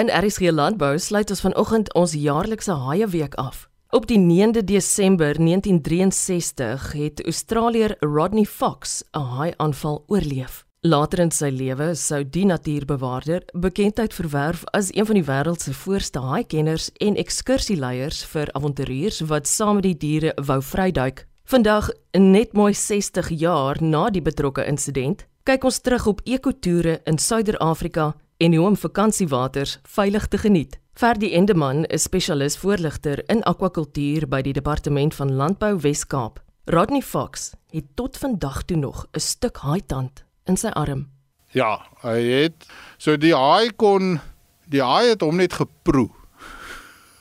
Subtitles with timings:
[0.00, 3.66] In RSG Landbou sluit ons vanoggend ons jaarlikse haie week af.
[3.92, 10.64] Op die 9de Desember 1963 het Australier Rodney Fox 'n haai-aanval oorleef.
[10.80, 15.74] Later in sy lewe sou die natuurbewaarder bekendheid verwerf as een van die wêreld se
[15.74, 21.26] voorste haaikenners en ekskursieleiers vir avonturiers wat saam met die diere wou vryduik.
[21.44, 27.18] Vandag, net mooi 60 jaar na die betrokke insident, kyk ons terug op ekotoere in
[27.18, 30.78] Suider-Afrika en hoe om vakansiewaters veilig te geniet.
[30.94, 36.40] Ferdi Endeman is spesialis voorligter in akwakultuur by die Departement van Landbou Wes-Kaap.
[36.64, 41.08] Rodney Fox het tot vandag toe nog 'n stuk haaitand in sy arm.
[41.52, 42.66] Ja, hy het
[42.96, 44.20] so die haai kon
[44.64, 46.08] die haai het hom net geproe.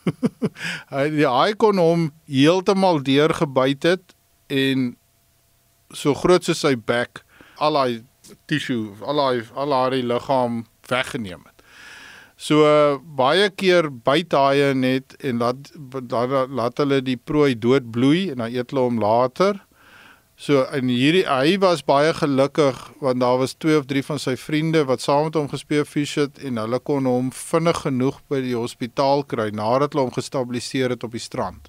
[0.96, 4.16] hy die haai kon hom heeltemal deurgebyt het
[4.48, 4.96] en
[5.92, 7.24] so groot soos sy bek
[7.58, 8.04] al daai
[8.46, 11.60] tissue, al daai al daai liggaam weggeneem het.
[12.40, 12.64] So
[13.20, 15.74] baie keer byt haie net en laat
[16.08, 19.60] laat, laat hulle die prooi dood bloei en dan eet hulle hom later.
[20.40, 24.38] So in hierdie hy was baie gelukkig want daar was twee of drie van sy
[24.40, 28.40] vriende wat saam met hom gespeel fish het en hulle kon hom vinnig genoeg by
[28.46, 31.68] die hospitaal kry nadat hulle hom gestabiliseer het op die strand.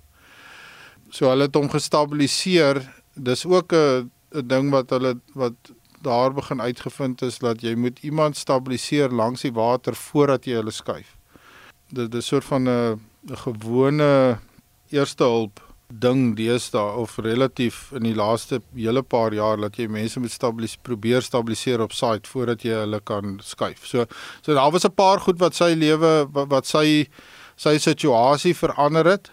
[1.11, 2.84] So hulle het hom gestabiliseer.
[3.19, 7.98] Dis ook 'n 'n ding wat hulle wat daar begin uitgevind is dat jy moet
[8.03, 11.17] iemand stabiliseer langs die water voordat jy hulle skuif.
[11.93, 13.01] Dit is 'n soort van 'n
[13.45, 14.39] gewone
[14.91, 20.21] eerste hulp ding deesdae of relatief in die laaste hele paar jaar dat jy mense
[20.21, 23.87] moet stabilis probeer stabiliseer op site voordat jy hulle kan skuif.
[23.87, 24.06] So
[24.43, 27.09] so daar was 'n paar goed wat sy lewe wat, wat sy
[27.56, 29.31] sy situasie verander het.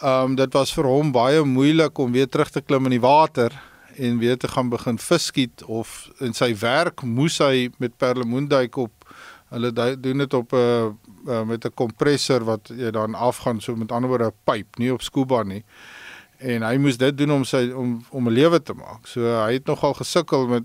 [0.00, 3.00] Ehm um, dit was vir hom baie moeilik om weer terug te klim in die
[3.00, 3.52] water
[3.96, 8.92] en weer te gaan begin visskiet of in sy werk moes hy met perlemoenduik op.
[9.54, 10.90] Hulle doen dit op 'n uh,
[11.26, 14.92] uh, met 'n kompressor wat jy dan afgaan so met ander woorde 'n pyp nie
[14.92, 15.64] op scuba nie.
[16.38, 19.06] En hy moes dit doen om sy om om 'n lewe te maak.
[19.06, 20.64] So hy het nogal gesukkel met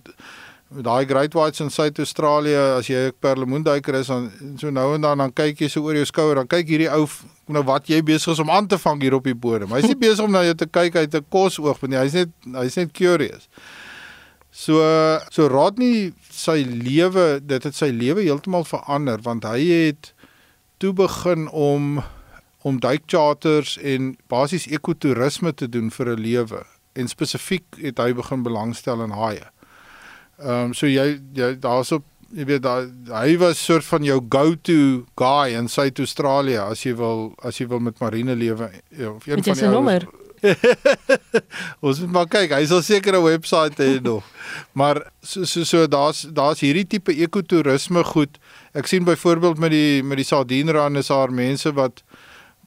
[0.70, 2.78] daai great whites in Suid-Australië.
[2.78, 5.94] As jy 'n perlemoenduiker is dan so nou en dan dan kyk jy so oor
[5.94, 7.08] jou skouer dan kyk hierdie ou
[7.50, 9.72] nou wat jy besig is om aan te vang hier op die bodem.
[9.76, 11.98] Hy's nie besig om na jou te kyk uit 'n kosoog nie.
[11.98, 13.50] Hy's net hy's net curious.
[14.52, 14.82] So
[15.32, 20.14] so Rodney sy lewe, dit het sy lewe heeltemal verander want hy het
[20.80, 22.02] toe begin om
[22.62, 26.66] om duikcharters en basies ekotourisme te doen vir 'n lewe.
[26.94, 29.48] En spesifiek het hy begin belangstel in haie.
[30.40, 32.04] Ehm um, so jy, jy daar's op
[32.36, 32.66] jy weet
[33.10, 37.82] hy was soort van jou go-to guy in Suid-Australië as jy wil as jy wil
[37.84, 40.08] met marine lewe ja, of een met van die nommer.
[41.86, 44.24] Ons moet maar kyk, hy sal seker 'n webwerf hê nog.
[44.72, 48.40] Maar so so, so daar's daar's hierdie tipe ekotourisme goed.
[48.74, 52.04] Ek sien byvoorbeeld met die met die Sardinrand is daar mense wat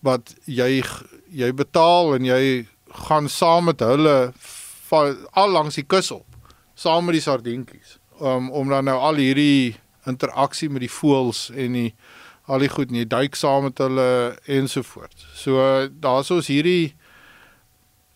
[0.02, 0.82] wat jy
[1.30, 2.66] jy betaal en jy
[3.08, 4.32] gaan saam met hulle
[5.32, 6.26] al langs die kus op
[6.76, 11.78] saam met die sardientjies um, om dan nou al hierdie interaksie met die voëls en
[11.78, 11.90] die
[12.50, 15.26] al die goed nie duik saam met hulle ensovoorts.
[15.38, 15.62] So
[16.02, 16.94] daar's ons hierdie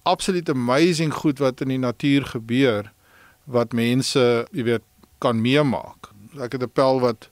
[0.07, 2.91] absolute amazing goed wat in die natuur gebeur
[3.47, 4.85] wat mense, jy weet,
[5.23, 6.11] kan meemaak.
[6.43, 7.31] Ek het 'n pel wat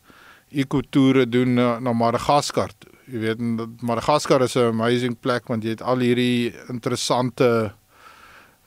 [0.50, 2.92] ekotoere doen na, na Madagaskar toe.
[3.10, 3.38] Jy weet,
[3.82, 7.74] Madagaskar is 'n amazing plek want jy het al hierdie interessante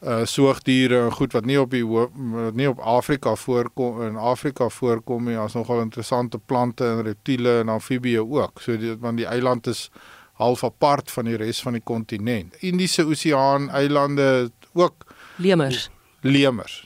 [0.01, 4.69] uh soogdiere en goed wat nie op die wat nie op Afrika voorkom in Afrika
[4.69, 5.33] voorkom nie.
[5.33, 8.61] Daar's nogal interessante plante en reptiele en amfibieë ook.
[8.61, 9.89] So dit want die eiland is
[10.37, 12.55] half apart van die res van die kontinent.
[12.61, 15.05] Indiese Oseaan eilande ook
[15.37, 15.89] lemers.
[16.21, 16.83] Lemers.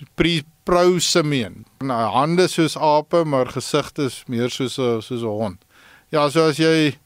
[0.63, 1.66] Prosimian.
[1.79, 5.66] Nou hande soos ape, maar gesigte is meer soos 'n soos 'n hond.
[6.09, 6.97] Ja, so as jy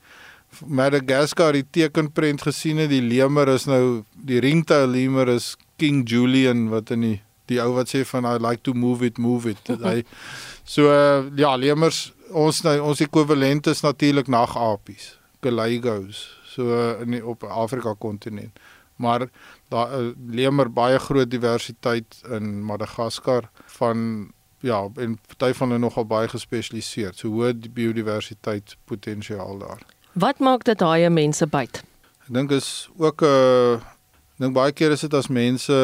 [0.66, 6.70] Madagascar die tekenprent gesien het, die lemer is nou die ringtail lemur is King Julian
[6.70, 9.62] wat in die die ou wat sê van I like to move it move it.
[9.68, 10.02] Hy
[10.76, 15.16] so uh, ja, lemers ons nou ons ekwivalent is natuurlik nagapies,
[15.46, 16.26] galagos.
[16.56, 18.58] So uh, in die, op Afrika kontinent.
[18.96, 19.28] Maar
[19.70, 24.32] daar uh, lemer baie groot diversiteit in Madagaskar van
[24.66, 27.14] ja, en party van hulle nogal baie gespesialiseer.
[27.14, 29.84] So hoë biodiversiteit potensiaal daar.
[30.16, 31.84] Wat maak dit haie mense byt?
[32.26, 33.95] Ek dink is ook 'n uh,
[34.40, 35.76] dink baie keer is dit as mense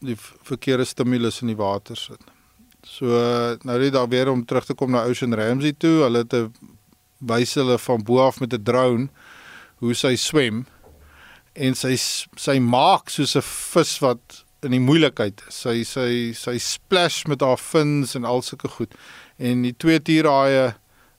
[0.00, 2.22] die verkeerde stimulus in die water sit.
[2.86, 3.06] So
[3.66, 6.52] nou net daar weer om terug te kom na Ocean Ramsey toe, hulle het 'n
[7.20, 9.08] wys hulle van bo af met 'n drone
[9.80, 10.66] hoe sy swem
[11.54, 11.96] en sy
[12.36, 15.54] sy maak soos 'n vis wat in die moeilikheid is.
[15.54, 18.94] Sy sy sy splash met haar fins en al sulke goed.
[19.38, 20.74] En die twee tierhaie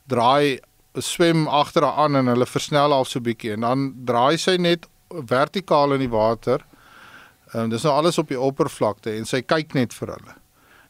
[0.08, 0.60] draai
[1.00, 4.88] swem agter haar aan en hulle versnel af so bietjie en dan draai sy net
[5.26, 6.66] vertikaal in die water.
[7.54, 10.36] Ehm um, dis nou alles op die oppervlakte en sy kyk net vir hulle.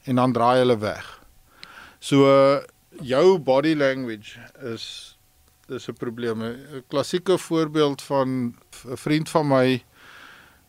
[0.06, 1.08] En dan draai hulle weg.
[2.00, 2.28] So
[3.02, 4.38] jou body language
[4.74, 5.18] is
[5.68, 6.42] dis 'n probleem.
[6.44, 9.84] 'n Klassieke voorbeeld van 'n vriend van my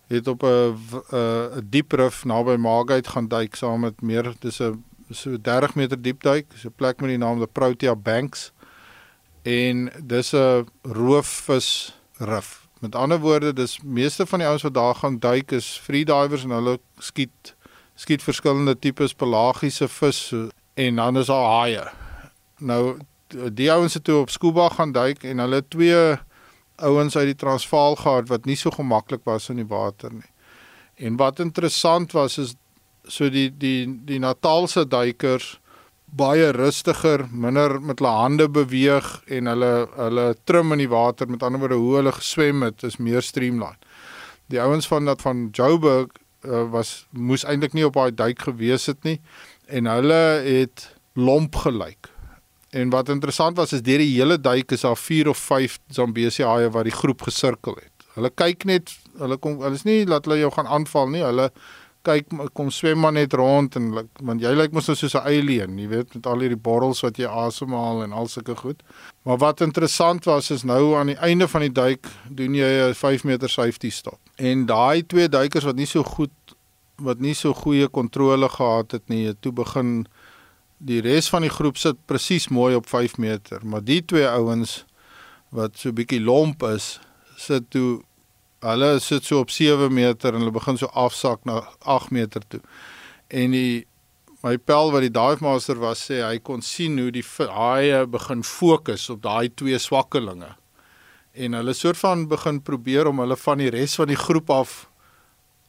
[0.07, 0.79] het op 'n
[1.13, 6.03] 'n diep rif naby Margate gaan duik saam met meer dis 'n so 30 meter
[6.03, 6.51] diep duik.
[6.51, 8.53] Dis 'n plek met die naam the Protea Banks.
[9.43, 12.62] En dis 'n roofvis rif.
[12.83, 16.51] Met ander woorde, dis meeste van die ouens wat daar gaan duik is freedivers en
[16.51, 17.55] hulle skiet
[17.95, 20.33] skiet verskillende tipes pelagiese vis
[20.75, 21.85] en dan is daar haie.
[22.59, 22.99] Nou
[23.31, 26.17] die ouens het toe op scuba gaan duik en hulle twee
[26.83, 30.31] ouens uit die Transvaal gehad wat nie so gemaklik was in die water nie.
[30.99, 32.57] En wat interessant was is
[33.07, 35.61] so die die die Natalse duikers
[36.13, 41.43] baie rustiger, minder met hulle hande beweeg en hulle hulle trim in die water, met
[41.43, 43.81] ander woorde hoe hulle geswem het is meer streamline.
[44.53, 46.13] Die ouens van dat van Joburg
[46.45, 49.19] uh, was moes eintlik nie op daai duik gewees het nie
[49.73, 52.11] en hulle het lomp gelyk.
[52.73, 56.45] En wat interessant was is deur die hele duik is daar 4 of 5 Zambesi
[56.45, 58.07] haie wat die groep gesirkel het.
[58.17, 61.25] Hulle kyk net, hulle kom hulle is nie laat hulle jou gaan aanval nie.
[61.25, 61.49] Hulle
[62.07, 63.91] kyk kom swem maar net rond en
[64.21, 67.17] want jy lyk mos nou soos 'n alien, jy weet met al hierdie borrels wat
[67.17, 68.83] jy asemhaal en al sulke goed.
[69.25, 72.95] Maar wat interessant was is nou aan die einde van die duik doen jy 'n
[72.95, 74.19] 5 meter safety stop.
[74.37, 76.31] En daai twee duikers wat nie so goed
[76.97, 80.07] wat nie so goeie kontrole gehad het nie, toe begin
[80.79, 84.85] die res van die groep sit presies mooi op 5 meter, maar die twee ouens
[85.51, 86.99] wat so bietjie lomp is,
[87.37, 88.03] sit toe
[88.63, 92.61] hulle sit so op 7 meter en hulle begin so afsak na 8 meter toe.
[93.29, 93.87] En die
[94.43, 97.25] my pel wat die dive master was sê hy kon sien hoe die
[97.55, 100.55] haie begin fokus op daai twee swakkelinge.
[101.33, 104.73] En hulle soort van begin probeer om hulle van die res van die groep af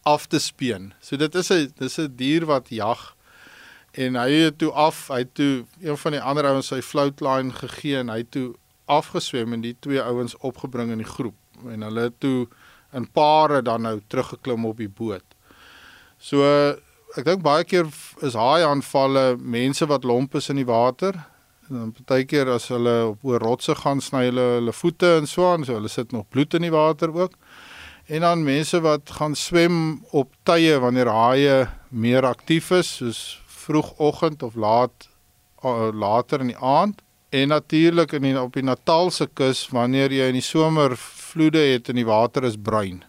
[0.03, 0.91] af te speen.
[1.01, 3.15] So dit is 'n dis 'n dier wat jag
[3.93, 7.21] en hy het toe af, hy het toe een van die ander ouens sy float
[7.21, 8.55] line gegee en hy het toe
[8.85, 11.35] afgeswem en die twee ouens opgebring in die groep
[11.69, 12.47] en hulle toe
[12.93, 15.25] in pare dan nou teruggeklim op die boot.
[16.17, 16.43] So
[17.17, 17.89] ek dink baie keer
[18.25, 21.17] is haai aanvalle mense wat lomp is in die water.
[21.69, 25.65] Dan partykeer as hulle op oor rotse gaan sny hulle hulle voete en so aan,
[25.65, 27.37] so hulle sit nog bloed in die water ook.
[28.11, 31.55] En dan mense wat gaan swem op tye wanneer haie
[31.89, 33.21] meer aktief is, soos
[33.63, 35.07] vroegoggend of laat
[35.95, 36.99] later in die aand
[37.33, 40.97] en natuurlik in die, op die Natalse kus wanneer jy in die somer
[41.33, 43.03] vloede het en die water is bruin.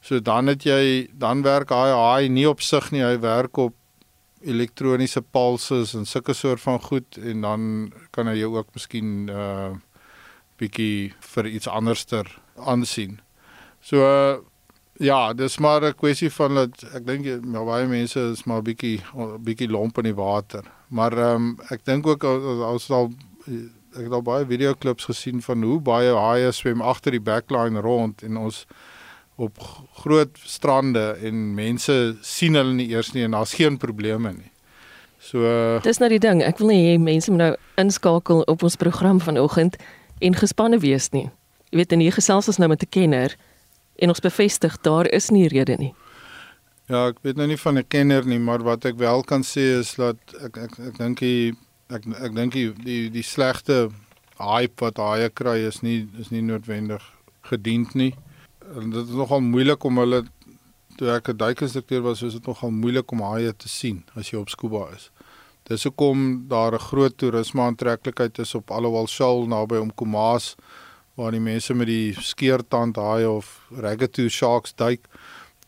[0.00, 3.74] So dan het jy dan werk hy hy nie op sig nie, hy werk op
[4.46, 7.70] elektroniese pulses en sulke soort van goed en dan
[8.14, 9.74] kan hy jou ook miskien uh
[10.56, 13.18] bietjie vir iets anderster aansien.
[13.84, 14.38] So uh,
[14.98, 19.02] Ja, dis maar 'n kwessie van dat ek dink maar baie mense is maar bietjie
[19.40, 20.64] bietjie lomp in die water.
[20.88, 23.12] Maar ehm um, ek dink ook as al
[23.96, 27.80] ek het al baie video klips gesien van hoe baie haie swem agter die backline
[27.80, 28.64] rond en ons
[29.36, 29.58] op
[30.02, 31.94] groot strande en mense
[32.24, 34.50] sien hulle nie eers nie en daar's geen probleme nie.
[35.20, 38.64] So uh, Dis nou die ding, ek wil nie hê mense moet nou inskakel op
[38.64, 39.76] ons program vanoggend
[40.24, 41.28] en gespanne wees nie.
[41.72, 43.36] Jy weet, en hier gesels ons nou met 'n kenner
[43.98, 45.94] en ons bevestig daar is nie rede nie.
[46.86, 49.80] Ja, ek weet nou nie van 'n kenner nie, maar wat ek wel kan sê
[49.80, 51.54] is dat ek ek ek dink die
[51.88, 53.90] ek ek dink die die die slegte
[54.40, 57.02] hype wat haie kry is nie is nie noodwendig
[57.50, 58.14] gediend nie.
[58.74, 60.24] En dit is nogal moeilik om hulle
[60.98, 64.38] toe ek 'n duikinstrukteur was, was dit nogal moeilik om haie te sien as jy
[64.38, 65.10] op scuba is.
[65.68, 70.56] Dis hoekom daar 'n groot toerisme aantreklikheid is op Allowal Shoal naby om Komas
[71.14, 75.06] waar die mense met die skeertand haai of ragged sharks duik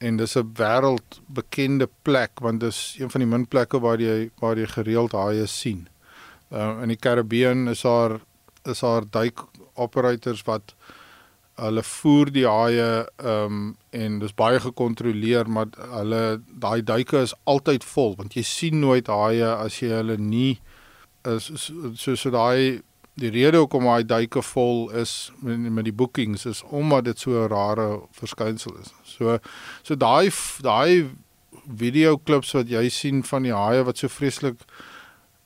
[0.01, 4.57] en dis 'n wêreldbekende plek want dis een van die min plekke waar jy waar
[4.57, 5.89] jy gereeld haie sien.
[6.51, 8.21] Uh, in die Karibiën is daar
[8.65, 10.75] is daar duik operators wat
[11.59, 17.35] hulle voer die haie ehm um, en dis baie gekontroleer maar hulle daai duike is
[17.45, 20.61] altyd vol want jy sien nooit haie as jy hulle nie
[21.25, 22.83] is so so, so daai
[23.19, 27.31] die rede hoekom hy duike vol is met, met die bookings is omdat dit so
[27.31, 28.93] 'n rare verskynsel is.
[29.05, 29.39] So
[29.83, 30.31] so daai
[30.63, 31.11] daai
[31.67, 34.63] video klips wat jy sien van die haie wat so vreeslik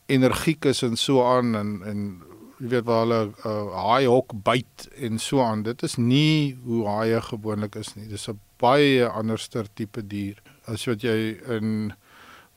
[0.07, 2.23] energiek is en so aan en en
[2.63, 5.65] jy weet waar hulle uh, haai hok byt en so aan.
[5.67, 8.07] Dit is nie hoe haie gewoonlik is nie.
[8.07, 11.93] Dis 'n baie anderster tipe dier as wat jy in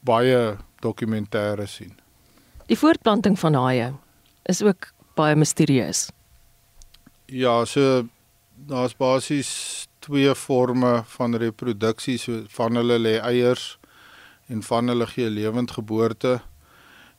[0.06, 1.96] baie dokumentêre sien.
[2.70, 3.94] Die voortplanting van haie
[4.46, 6.12] is ook baie misterieus.
[7.25, 8.06] Ja, so
[8.56, 13.78] daar's basies twee forme van reproduksie, so van hulle lê eiers
[14.48, 16.42] en van hulle gee lewendgeboorte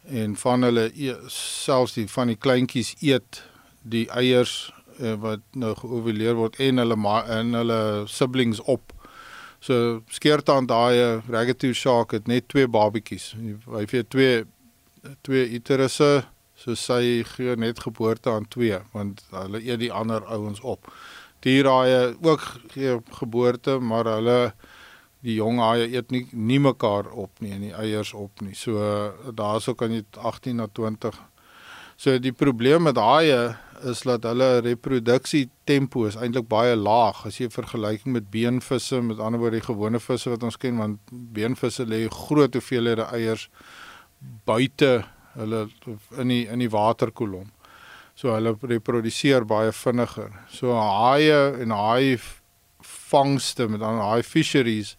[0.08, 3.42] en van hulle e selfs die van die kleintjies eet
[3.82, 8.92] die eiers uh, wat nou geovuleer word en hulle en hulle siblings op.
[9.60, 13.34] So skeertand daai raggetooth shark het net twee babetjies.
[13.66, 14.44] Hy het twee
[15.22, 16.24] twee uterusse,
[16.58, 20.90] so sy gee net geboorte aan twee want hulle eet die ander ouens op.
[21.46, 22.42] Die haie ook
[22.74, 24.54] gee geboorte, maar hulle
[25.26, 28.54] die jong haie eet nie nie mekaar op nie en die eiers op nie.
[28.54, 28.78] So
[29.34, 31.18] daarso kan jy 18 na 20.
[31.96, 37.40] So die probleem met haie is dat hulle reproduksie tempo is eintlik baie laag as
[37.40, 41.84] jy vergelyking met beenvisse, met ander woorde die gewone visse wat ons ken want beenvisse
[41.88, 43.48] lê groot hoeveelhede eiers
[44.48, 45.04] buite
[45.36, 45.66] hulle
[46.22, 47.50] in die in die waterkolom.
[48.16, 50.32] So hulle reproduseer baie vinniger.
[50.48, 52.16] So haie en haai
[53.10, 54.96] vangste met ander haai fisheries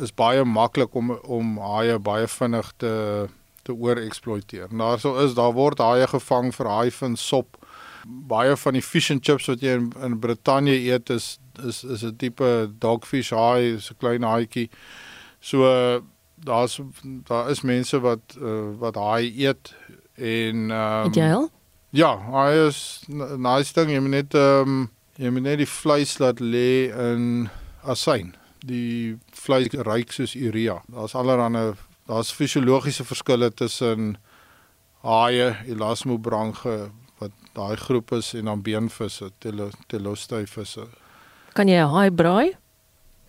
[0.00, 3.28] is baie maklik om om haie baie vinnig te
[3.62, 4.68] te oorexploiteer.
[4.74, 7.58] Daarso is daar word haie gevang vir haaivis sop
[8.06, 12.02] baie van die fish and chips wat jy in, in Brittanje eet is is is
[12.04, 14.68] 'n tipe dogfish haai, so 'n klein haaitjie.
[15.40, 16.02] So
[16.44, 16.80] daar's
[17.28, 19.74] daar is mense wat uh, wat haai eet
[20.16, 21.48] en ehm um, Ja.
[21.90, 23.04] Ja, haai is
[23.36, 27.50] nice ding, jy moet net ehm um, jy moet net die vleis laat lê in
[27.84, 28.34] asyn.
[28.64, 30.82] Die vleis ruik soos urea.
[30.88, 31.74] Daar's allerlei
[32.06, 34.16] daar's fisiologiese verskille tussen
[35.02, 36.90] haie, elasmobranche
[37.56, 39.30] daai groep is en dan beenvisse,
[39.88, 40.86] telostuivisse.
[41.52, 42.56] Kan jy 'n haai braai?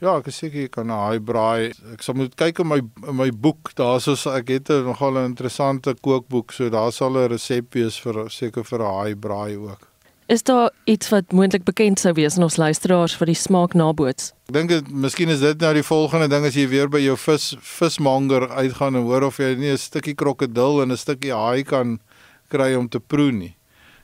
[0.02, 1.72] Ja, ek is seker jy kan 'n haai braai.
[1.94, 5.18] Ek sal moet kyk in my in my boek, daar's so ek het 'n nogal
[5.18, 9.56] 'n interessante kookboek, so daar sal 'n resep wees vir seker vir 'n haai braai
[9.58, 9.93] ook.
[10.34, 14.32] Is daar iets wat moontlik bekend sou wees aan ons luisteraars vir die smaak naboots?
[14.50, 17.13] Ek dink dit miskien is dit nou die volgende ding as jy weer by jou
[17.22, 21.63] vis vismanger uitgaan en hoor of jy nie 'n stukkie krokodil en 'n stukkie haai
[21.63, 22.00] kan
[22.50, 23.54] kry om te proe nie.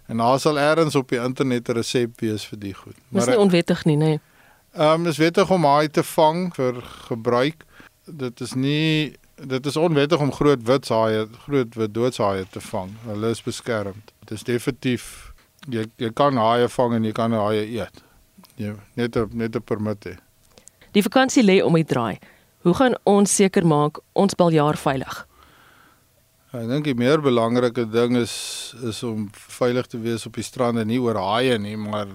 [0.07, 2.97] En daar sal eers op die internet 'n resep wees vir die goed.
[3.09, 4.19] Maar dis nie onwettig nie, nê.
[4.75, 6.75] Ehm um, dis wettig om haai te vang vir
[7.09, 7.65] gebruik.
[8.05, 12.91] Dit is nie dit is onwettig om groot wit haai, groot wit doodshaai te vang.
[13.05, 14.13] Hulle is beskermd.
[14.19, 15.28] Dit is definitief
[15.71, 18.03] jy jy kan haai vang en jy kan haai eet.
[18.57, 20.17] Jy net op net 'n permit hê.
[20.93, 22.19] Die vakansie lê om die draai.
[22.63, 25.25] Hoe gaan ons seker maak ons baljaar veilig?
[26.51, 30.79] Ek dink die meer belangrike ding is is om veilig te wees op die strand
[30.79, 32.07] en nie oor haie nie, maar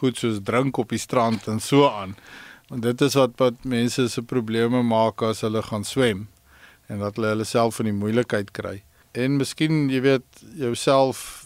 [0.00, 2.16] goed soos drink op die strand en so aan.
[2.68, 6.28] Want dit is wat wat mense se probleme maak as hulle gaan swem
[6.88, 8.82] en dat hulle hulle self in die moeilikheid kry.
[9.14, 11.43] En miskien, jy weet, jouself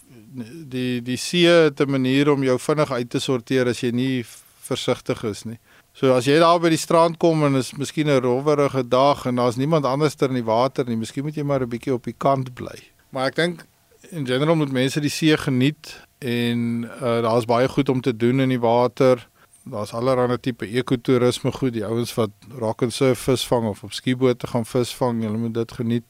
[0.68, 4.24] die die see het 'n manier om jou vinnig uit te sorteer as jy nie
[4.68, 5.58] versigtig is nie.
[5.92, 9.36] So as jy daar by die strand kom en is miskien 'n rowwerige dag en
[9.36, 12.04] daar's niemand anders ter in die water nie, miskien moet jy maar 'n bietjie op
[12.04, 12.78] die kant bly.
[13.10, 13.66] Maar ek dink
[14.10, 18.40] in general moet mense die see geniet en uh, daar's baie goed om te doen
[18.40, 19.28] in die water.
[19.64, 24.46] Daar's allerlei tipe ekotourisme goed, die ouens wat rock and surf visvang of op skiebote
[24.46, 26.04] gaan visvang, hulle moet dit geniet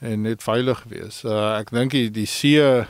[0.00, 1.24] en net veilig wees.
[1.24, 2.86] Uh, ek dink die, die see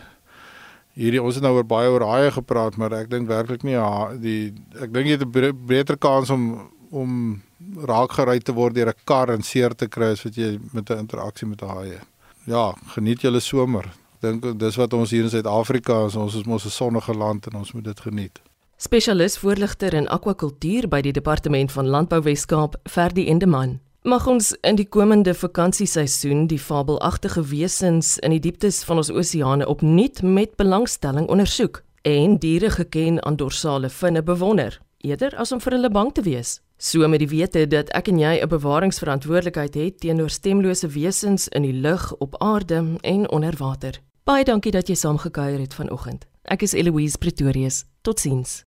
[0.97, 4.13] hierdie ons het nou oor baie oor haie gepraat, maar ek dink werklik nie ja,
[4.17, 7.43] die ek dink jy het 'n beter kans om om
[7.85, 10.91] raak gery te word deur 'n kar en seer te kry as wat jy met
[10.91, 12.01] 'n interaksie met 'n haie.
[12.47, 13.93] Ja, geniet julle somer.
[14.21, 17.59] Dink dis wat ons hier in Suid-Afrika is, ons is mos 'n sonnige land en
[17.59, 18.41] ons moet dit geniet.
[18.77, 23.81] Spesialis voorligter in akwakultuur by die Departement van Landbou Wes-Kaap, Ferdi Endeman.
[24.07, 29.67] Mag ons in die komende vakansieseisoen die fabelagtige wesens in die dieptes van ons oseane
[29.67, 35.75] opnuut met belangstelling ondersoek en diere geken aan dorsale vinne bewonder, eerder as om vir
[35.75, 36.61] hulle bang te wees.
[36.79, 41.63] So met die wete dat ek en jy 'n bewaringsverantwoordelikheid het teenoor stemlose wesens in
[41.63, 44.01] die lug, op aarde en onder water.
[44.25, 46.27] Baie dankie dat jy saamgekuier het vanoggend.
[46.45, 47.85] Ek is Eloise Pretorius.
[48.03, 48.66] Totsiens.